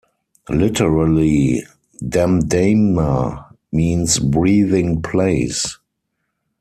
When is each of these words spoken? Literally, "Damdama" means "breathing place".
Literally, 0.49 1.61
"Damdama" 2.01 3.51
means 3.71 4.17
"breathing 4.17 5.03
place". 5.03 5.77